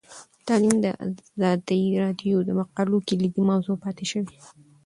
تعلیم 0.47 0.75
د 0.81 0.87
ازادي 1.05 1.81
راډیو 2.03 2.37
د 2.43 2.49
مقالو 2.59 2.97
کلیدي 3.07 3.41
موضوع 3.49 3.75
پاتې 3.83 4.05
شوی. 4.11 4.37